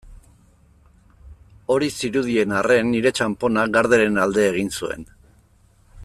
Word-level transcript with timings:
Hori 1.75 1.89
zirudien 1.99 2.55
arren, 2.61 2.89
nire 2.95 3.11
txanponak 3.19 3.75
Garderen 3.79 4.21
alde 4.23 4.47
egin 4.53 4.77
zuen. 4.81 5.09